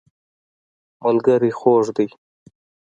[1.03, 2.07] ملګری خوږ دی.